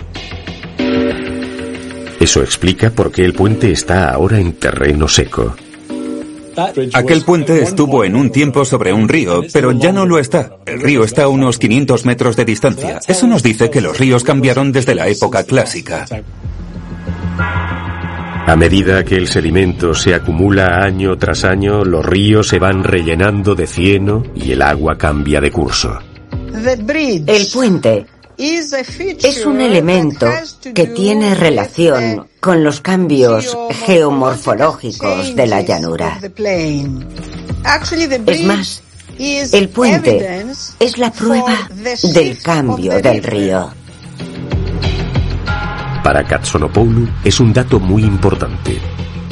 [2.21, 5.55] Eso explica por qué el puente está ahora en terreno seco.
[6.95, 10.57] Aquel puente estuvo en un tiempo sobre un río, pero ya no lo está.
[10.65, 13.01] El río está a unos 500 metros de distancia.
[13.07, 16.07] Eso nos dice que los ríos cambiaron desde la época clásica.
[18.47, 23.55] A medida que el sedimento se acumula año tras año, los ríos se van rellenando
[23.55, 25.99] de cieno y el agua cambia de curso.
[26.55, 28.07] El puente
[28.39, 30.27] es un elemento
[30.75, 36.21] que tiene relación con los cambios geomorfológicos de la llanura.
[38.27, 38.83] Es más,
[39.19, 40.47] el puente
[40.79, 41.69] es la prueba
[42.03, 43.71] del cambio del río.
[46.03, 48.79] Para Katsonopoulou es un dato muy importante.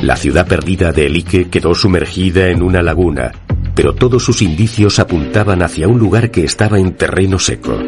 [0.03, 3.31] La ciudad perdida de Elike quedó sumergida en una laguna,
[3.77, 7.79] pero todos sus indicios apuntaban hacia un lugar que estaba en terreno seco.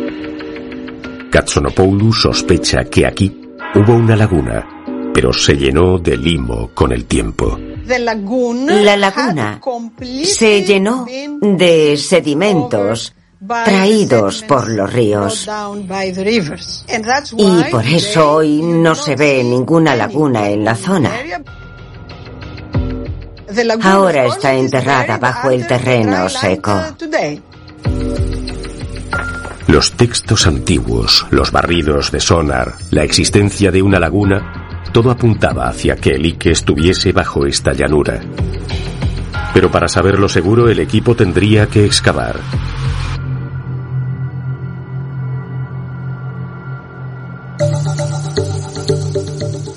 [1.30, 3.32] Katsonopoulou sospecha que aquí
[3.74, 4.66] hubo una laguna,
[5.12, 7.58] pero se llenó de limo con el tiempo.
[7.86, 9.60] La laguna
[10.24, 11.06] se llenó
[11.40, 13.14] de sedimentos
[13.64, 15.48] traídos por los ríos.
[17.36, 21.12] Y por eso hoy no se ve ninguna laguna en la zona.
[23.82, 26.72] Ahora está enterrada bajo el terreno seco.
[29.68, 35.96] Los textos antiguos, los barridos de sonar, la existencia de una laguna, todo apuntaba hacia
[35.96, 38.20] que el Ike estuviese bajo esta llanura.
[39.52, 42.40] Pero para saberlo seguro el equipo tendría que excavar.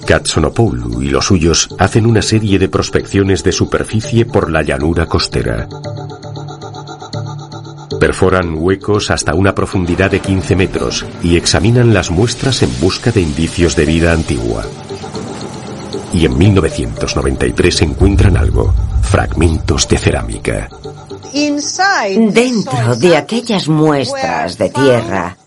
[0.05, 5.67] Katsonopoulou y los suyos hacen una serie de prospecciones de superficie por la llanura costera.
[7.97, 13.21] Perforan huecos hasta una profundidad de 15 metros y examinan las muestras en busca de
[13.21, 14.63] indicios de vida antigua.
[16.13, 20.69] Y en 1993 encuentran algo, fragmentos de cerámica.
[22.33, 25.37] Dentro de aquellas muestras de tierra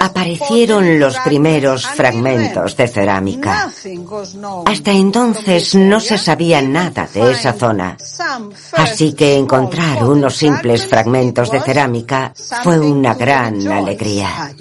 [0.00, 3.70] aparecieron los primeros fragmentos de cerámica.
[4.66, 7.96] Hasta entonces no se sabía nada de esa zona.
[8.76, 12.32] Así que encontrar unos simples fragmentos de cerámica
[12.62, 14.52] fue una gran alegría.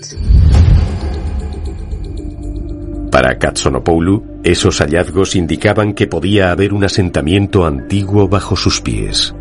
[3.11, 9.33] Para Katsonopoulou, esos hallazgos indicaban que podía haber un asentamiento antiguo bajo sus pies.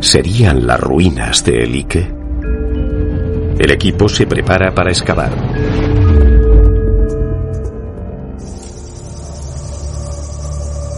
[0.00, 2.23] ¿Serían las ruinas de Elike?
[3.58, 5.32] El equipo se prepara para excavar.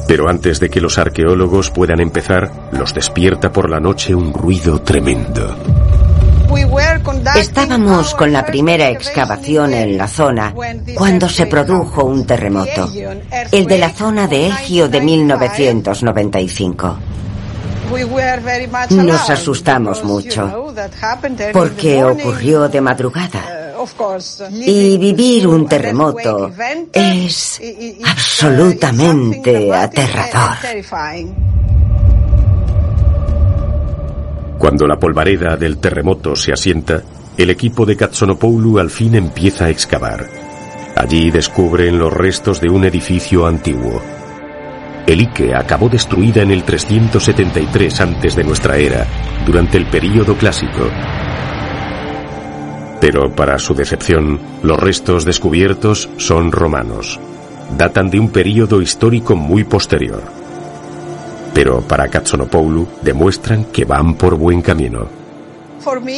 [0.08, 4.80] Pero antes de que los arqueólogos puedan empezar, los despierta por la noche un ruido
[4.80, 5.56] tremendo.
[7.36, 10.54] Estábamos con la primera excavación en la zona
[10.94, 12.88] cuando se produjo un terremoto,
[13.52, 16.96] el de la zona de Egio de 1995.
[18.90, 20.72] Nos asustamos mucho
[21.52, 23.74] porque ocurrió de madrugada.
[24.50, 26.50] Y vivir un terremoto
[26.92, 27.60] es
[28.04, 30.56] absolutamente aterrador.
[34.58, 37.02] Cuando la polvareda del terremoto se asienta,
[37.36, 40.26] el equipo de Katsonopoulou al fin empieza a excavar.
[40.96, 44.15] Allí descubren los restos de un edificio antiguo.
[45.06, 49.06] El Ike acabó destruida en el 373 antes de nuestra era,
[49.46, 50.90] durante el período clásico.
[53.00, 57.20] Pero para su decepción, los restos descubiertos son romanos.
[57.78, 60.22] Datan de un período histórico muy posterior.
[61.54, 65.06] Pero para Katsonopoulou demuestran que van por buen camino.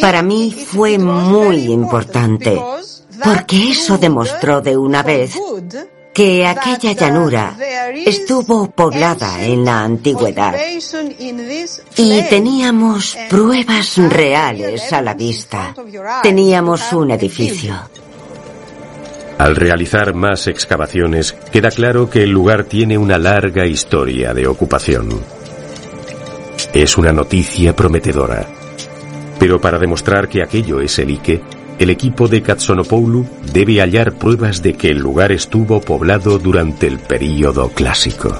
[0.00, 2.58] Para mí fue muy importante,
[3.22, 5.36] porque eso demostró de una vez
[6.18, 7.56] que aquella llanura
[8.04, 10.52] estuvo poblada en la antigüedad
[11.96, 15.72] y teníamos pruebas reales a la vista.
[16.20, 17.88] Teníamos un edificio.
[19.38, 25.20] Al realizar más excavaciones, queda claro que el lugar tiene una larga historia de ocupación.
[26.72, 28.44] Es una noticia prometedora.
[29.38, 34.62] Pero para demostrar que aquello es el Ike, el equipo de Katsonopoulou debe hallar pruebas
[34.62, 38.34] de que el lugar estuvo poblado durante el período clásico.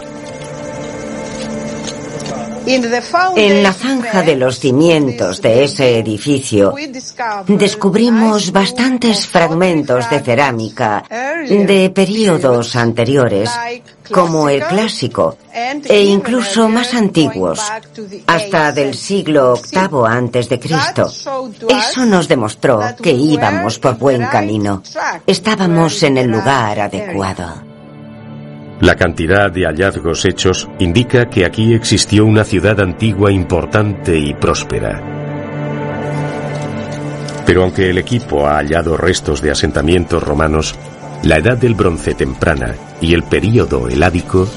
[2.67, 6.75] En la zanja de los cimientos de ese edificio
[7.47, 13.51] descubrimos bastantes fragmentos de cerámica de períodos anteriores,
[14.11, 17.61] como el clásico, e incluso más antiguos,
[18.27, 21.11] hasta del siglo VIII antes de Cristo.
[21.69, 24.83] Eso nos demostró que íbamos por buen camino.
[25.27, 27.69] Estábamos en el lugar adecuado.
[28.81, 35.03] La cantidad de hallazgos hechos indica que aquí existió una ciudad antigua importante y próspera.
[37.45, 40.77] Pero aunque el equipo ha hallado restos de asentamientos romanos,
[41.25, 44.49] la edad del bronce temprana y el período heládico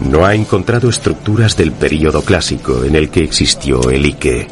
[0.00, 4.48] no ha encontrado estructuras del período clásico en el que existió el Ike.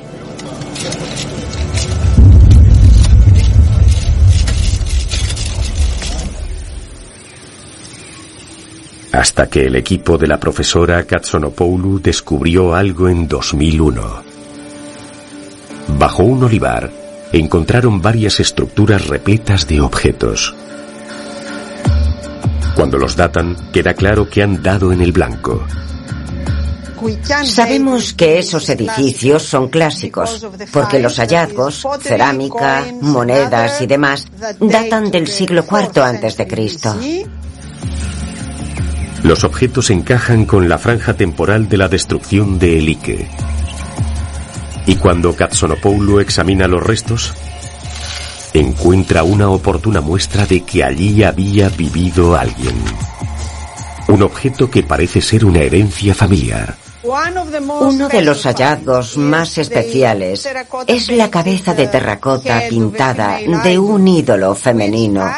[9.12, 14.22] hasta que el equipo de la profesora Katsonopoulou descubrió algo en 2001.
[15.98, 16.90] Bajo un olivar
[17.32, 20.54] encontraron varias estructuras repletas de objetos.
[22.82, 25.64] Cuando los datan, queda claro que han dado en el blanco.
[27.44, 34.26] Sabemos que esos edificios son clásicos, porque los hallazgos, cerámica, monedas y demás,
[34.58, 36.96] datan del siglo IV antes de Cristo.
[39.22, 43.30] Los objetos encajan con la franja temporal de la destrucción de Elike.
[44.86, 47.32] Y cuando Katsonopoulou examina los restos,
[48.52, 52.74] encuentra una oportuna muestra de que allí había vivido alguien.
[54.08, 56.76] Un objeto que parece ser una herencia familiar.
[57.04, 60.48] Uno de los hallazgos más especiales
[60.86, 65.28] es la cabeza de terracota pintada de un ídolo femenino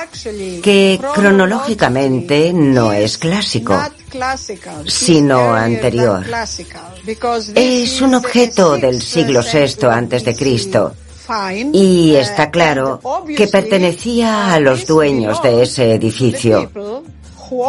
[0.62, 3.81] que cronológicamente no es clásico,
[4.87, 6.27] sino anterior.
[7.55, 10.95] Es un objeto del siglo VI antes de Cristo
[11.72, 13.01] y está claro
[13.37, 16.70] que pertenecía a los dueños de ese edificio.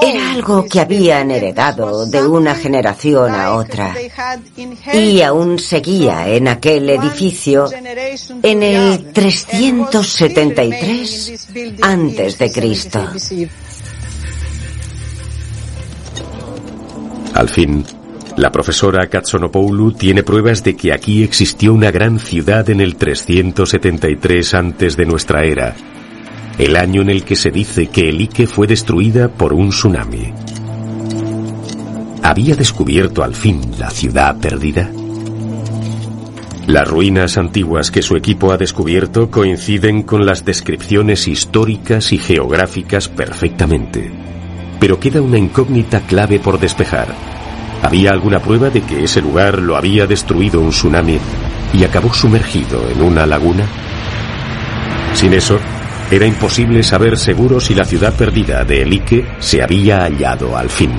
[0.02, 3.94] Era algo que habían heredado de una generación a otra
[4.94, 7.70] y aún seguía en aquel edificio
[8.42, 11.48] en el 373
[11.82, 13.06] antes de Cristo.
[17.34, 17.84] Al fin,
[18.38, 24.54] la profesora Katsonopoulou tiene pruebas de que aquí existió una gran ciudad en el 373
[24.54, 25.74] antes de nuestra era,
[26.58, 30.34] el año en el que se dice que el Ike fue destruida por un tsunami.
[32.24, 34.92] ¿Había descubierto al fin la ciudad perdida?
[36.68, 43.08] Las ruinas antiguas que su equipo ha descubierto coinciden con las descripciones históricas y geográficas
[43.08, 44.12] perfectamente.
[44.80, 47.35] Pero queda una incógnita clave por despejar.
[47.86, 51.20] ¿Había alguna prueba de que ese lugar lo había destruido un tsunami
[51.72, 53.64] y acabó sumergido en una laguna?
[55.14, 55.60] Sin eso,
[56.10, 60.94] era imposible saber seguro si la ciudad perdida de Elique se había hallado al fin.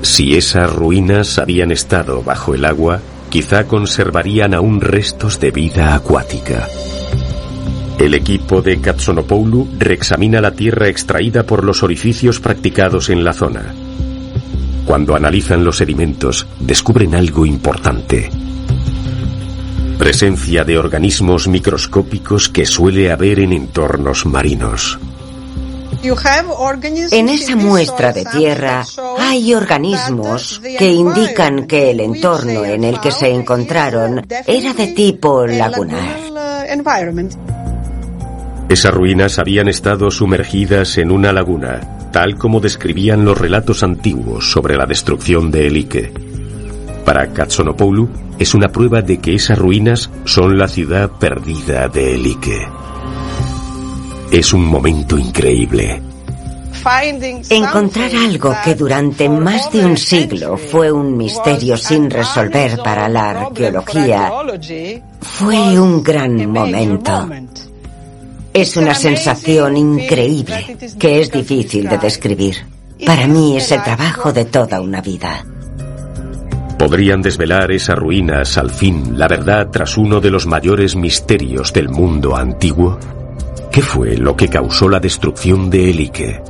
[0.00, 6.68] Si esas ruinas habían estado bajo el agua, quizá conservarían aún restos de vida acuática.
[7.98, 13.74] El equipo de Katsonopoulou reexamina la tierra extraída por los orificios practicados en la zona.
[14.84, 18.28] Cuando analizan los sedimentos, descubren algo importante.
[19.98, 24.98] Presencia de organismos microscópicos que suele haber en entornos marinos.
[27.12, 28.84] En esa muestra de tierra
[29.20, 35.46] hay organismos que indican que el entorno en el que se encontraron era de tipo
[35.46, 36.16] lagunar.
[38.72, 44.78] Esas ruinas habían estado sumergidas en una laguna, tal como describían los relatos antiguos sobre
[44.78, 46.10] la destrucción de Elike.
[47.04, 48.08] Para Katsonopoulou
[48.38, 52.66] es una prueba de que esas ruinas son la ciudad perdida de Elike.
[54.30, 56.00] Es un momento increíble.
[57.50, 63.32] Encontrar algo que durante más de un siglo fue un misterio sin resolver para la
[63.32, 64.32] arqueología
[65.20, 67.28] fue un gran momento.
[68.54, 72.56] Es una sensación increíble que es difícil de describir.
[73.06, 75.44] Para mí es el trabajo de toda una vida.
[76.78, 81.88] ¿Podrían desvelar esas ruinas al fin la verdad tras uno de los mayores misterios del
[81.88, 82.98] mundo antiguo?
[83.70, 86.42] ¿Qué fue lo que causó la destrucción de Elike?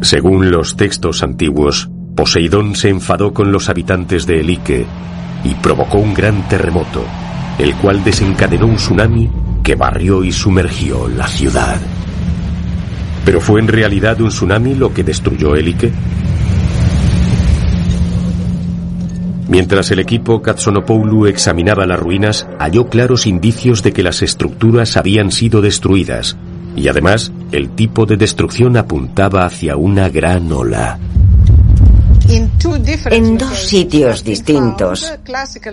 [0.00, 4.86] Según los textos antiguos, Poseidón se enfadó con los habitantes de Elike
[5.44, 7.04] y provocó un gran terremoto,
[7.58, 9.30] el cual desencadenó un tsunami
[9.62, 11.78] que barrió y sumergió la ciudad.
[13.24, 15.92] ¿Pero fue en realidad un tsunami lo que destruyó Elike?
[19.48, 25.32] Mientras el equipo Katsonopoulou examinaba las ruinas, halló claros indicios de que las estructuras habían
[25.32, 26.36] sido destruidas,
[26.76, 30.98] y además el tipo de destrucción apuntaba hacia una gran ola.
[32.28, 35.12] En dos sitios distintos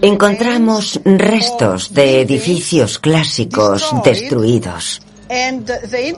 [0.02, 5.02] encontramos restos de edificios clásicos destruidos.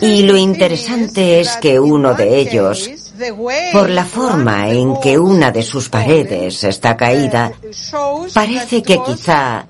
[0.01, 2.89] Y lo interesante es que uno de ellos,
[3.71, 7.51] por la forma en que una de sus paredes está caída,
[8.33, 9.65] parece que quizá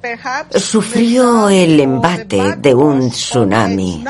[0.55, 4.03] sufrió el embate de un tsunami.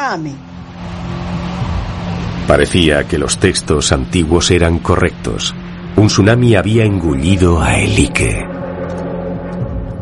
[2.48, 5.54] Parecía que los textos antiguos eran correctos.
[5.98, 8.48] Un tsunami había engullido a Elike.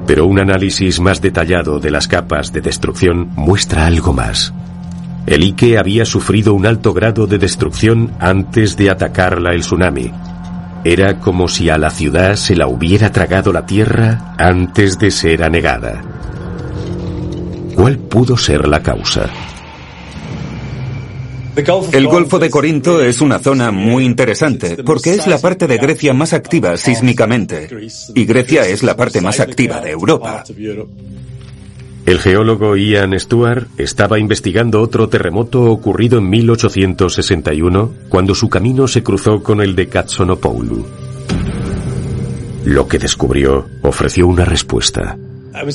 [0.05, 4.53] Pero un análisis más detallado de las capas de destrucción muestra algo más.
[5.25, 10.11] Elike había sufrido un alto grado de destrucción antes de atacarla el tsunami.
[10.83, 15.43] Era como si a la ciudad se la hubiera tragado la tierra antes de ser
[15.43, 16.01] anegada.
[17.73, 19.29] ¿Cuál pudo ser la causa?
[21.91, 26.13] El Golfo de Corinto es una zona muy interesante porque es la parte de Grecia
[26.13, 27.69] más activa sísmicamente
[28.13, 30.43] y Grecia es la parte más activa de Europa.
[32.05, 39.01] El geólogo Ian Stewart estaba investigando otro terremoto ocurrido en 1861 cuando su camino se
[39.01, 40.85] cruzó con el de Katsonopoulu.
[42.65, 45.17] Lo que descubrió ofreció una respuesta.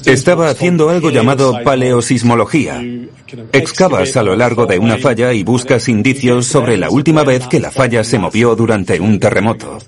[0.05, 2.83] Estaba haciendo algo llamado paleosismología.
[3.53, 7.61] Excavas a lo largo de una falla y buscas indicios sobre la última vez que
[7.61, 9.79] la falla se movió durante un terremoto.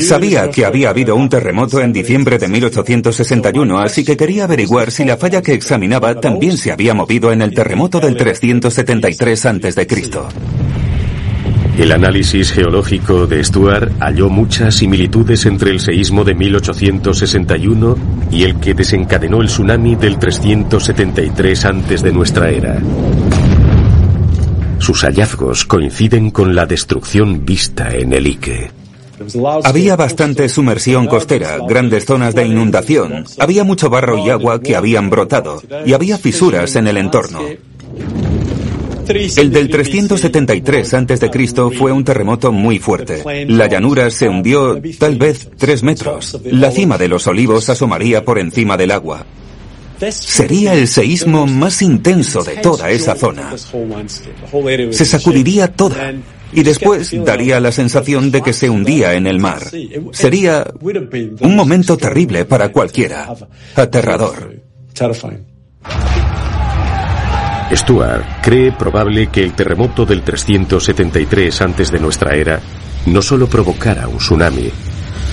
[0.00, 5.04] Sabía que había habido un terremoto en diciembre de 1861, así que quería averiguar si
[5.04, 10.65] la falla que examinaba también se había movido en el terremoto del 373 a.C.
[11.78, 17.96] El análisis geológico de Stuart halló muchas similitudes entre el seísmo de 1861
[18.30, 22.80] y el que desencadenó el tsunami del 373 antes de nuestra era.
[24.78, 28.70] Sus hallazgos coinciden con la destrucción vista en el Ike.
[29.64, 35.10] Había bastante sumersión costera, grandes zonas de inundación, había mucho barro y agua que habían
[35.10, 37.40] brotado, y había fisuras en el entorno.
[39.08, 41.30] El del 373 a.C.
[41.76, 43.46] fue un terremoto muy fuerte.
[43.48, 46.38] La llanura se hundió tal vez tres metros.
[46.44, 49.24] La cima de los olivos asomaría por encima del agua.
[50.10, 53.54] Sería el seísmo más intenso de toda esa zona.
[54.90, 56.12] Se sacudiría toda
[56.52, 59.62] y después daría la sensación de que se hundía en el mar.
[60.12, 60.66] Sería
[61.40, 63.34] un momento terrible para cualquiera,
[63.74, 64.54] aterrador.
[67.72, 72.60] Stuart cree probable que el terremoto del 373 antes de nuestra era
[73.06, 74.70] no solo provocara un tsunami,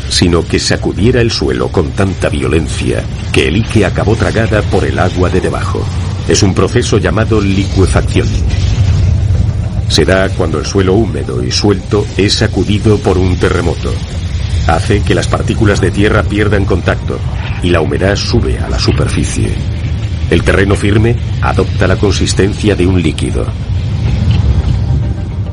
[0.09, 4.97] sino que sacudiera el suelo con tanta violencia que el Ike acabó tragada por el
[4.97, 5.86] agua de debajo.
[6.27, 8.27] Es un proceso llamado licuefacción.
[9.89, 13.93] Se da cuando el suelo húmedo y suelto es sacudido por un terremoto.
[14.67, 17.19] Hace que las partículas de tierra pierdan contacto
[17.61, 19.82] y la humedad sube a la superficie.
[20.30, 23.45] El terreno firme adopta la consistencia de un líquido.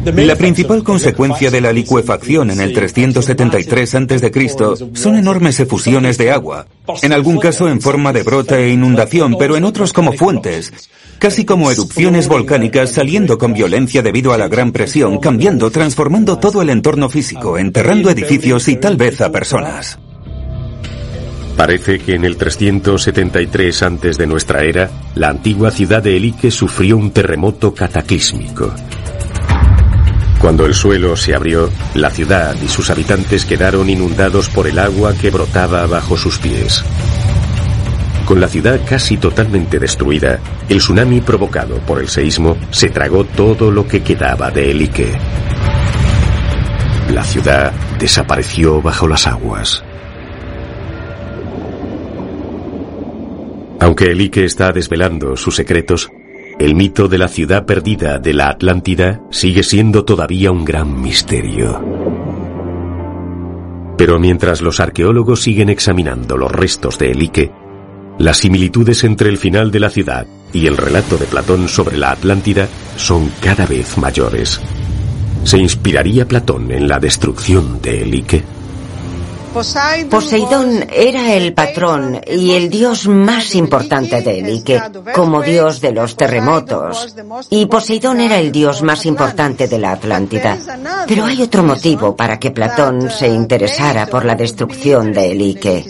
[0.05, 4.33] La principal consecuencia de la licuefacción en el 373 a.C.
[4.95, 6.67] son enormes efusiones de agua,
[7.03, 10.73] en algún caso en forma de brota e inundación, pero en otros como fuentes,
[11.19, 16.63] casi como erupciones volcánicas saliendo con violencia debido a la gran presión, cambiando, transformando todo
[16.63, 19.99] el entorno físico, enterrando edificios y tal vez a personas.
[21.61, 26.97] Parece que en el 373 antes de nuestra era, la antigua ciudad de Elique sufrió
[26.97, 28.73] un terremoto cataclísmico.
[30.39, 35.13] Cuando el suelo se abrió, la ciudad y sus habitantes quedaron inundados por el agua
[35.13, 36.83] que brotaba bajo sus pies.
[38.25, 43.71] Con la ciudad casi totalmente destruida, el tsunami provocado por el seísmo se tragó todo
[43.71, 45.13] lo que quedaba de Elique.
[47.13, 49.85] La ciudad desapareció bajo las aguas.
[53.81, 56.11] Aunque el está desvelando sus secretos,
[56.59, 61.83] el mito de la ciudad perdida de la Atlántida sigue siendo todavía un gran misterio.
[63.97, 67.53] Pero mientras los arqueólogos siguen examinando los restos de Ike,
[68.19, 72.11] las similitudes entre el final de la ciudad y el relato de Platón sobre la
[72.11, 74.61] Atlántida son cada vez mayores.
[75.45, 78.60] ¿Se inspiraría Platón en la destrucción de Ike?
[79.53, 84.83] Poseidón era el patrón y el dios más importante de Elike,
[85.15, 87.15] como dios de los terremotos.
[87.51, 90.57] Y Poseidón era el dios más importante de la Atlántida.
[91.07, 95.85] Pero hay otro motivo para que Platón se interesara por la destrucción de Elike.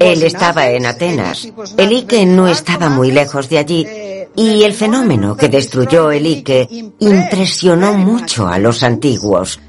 [0.00, 1.48] Él estaba en Atenas.
[1.76, 3.86] Elike no estaba muy lejos de allí
[4.36, 6.68] y el fenómeno que destruyó el Ike
[6.98, 9.60] impresionó mucho a los antiguos.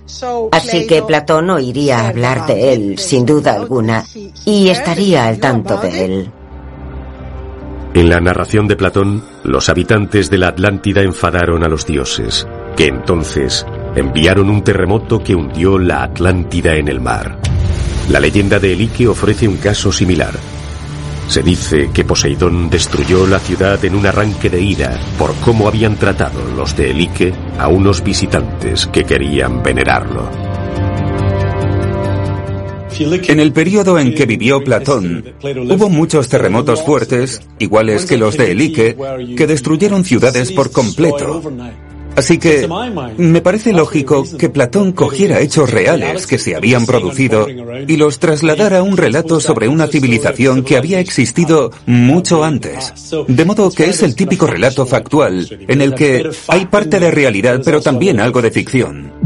[0.52, 4.06] Así que Platón oiría hablar de él, sin duda alguna,
[4.46, 6.32] y estaría al tanto de él.
[7.94, 12.46] En la narración de Platón, los habitantes de la Atlántida enfadaron a los dioses,
[12.76, 17.40] que entonces enviaron un terremoto que hundió la Atlántida en el mar.
[18.10, 20.34] La leyenda de Elique ofrece un caso similar.
[21.28, 25.96] Se dice que Poseidón destruyó la ciudad en un arranque de ira por cómo habían
[25.96, 30.30] tratado los de Elique a unos visitantes que querían venerarlo.
[32.98, 38.52] En el periodo en que vivió Platón, hubo muchos terremotos fuertes, iguales que los de
[38.52, 38.96] Elique,
[39.36, 41.42] que destruyeron ciudades por completo.
[42.16, 42.68] Así que
[43.18, 48.80] me parece lógico que Platón cogiera hechos reales que se habían producido y los trasladara
[48.80, 52.94] a un relato sobre una civilización que había existido mucho antes.
[53.28, 57.62] De modo que es el típico relato factual en el que hay parte de realidad
[57.64, 59.25] pero también algo de ficción.